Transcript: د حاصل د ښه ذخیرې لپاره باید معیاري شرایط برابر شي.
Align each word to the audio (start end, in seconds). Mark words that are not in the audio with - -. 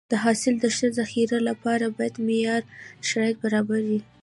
د 0.11 0.13
حاصل 0.23 0.53
د 0.61 0.65
ښه 0.75 0.87
ذخیرې 0.97 1.39
لپاره 1.49 1.85
باید 1.97 2.15
معیاري 2.27 2.67
شرایط 3.07 3.37
برابر 3.43 3.79
شي. 3.89 3.99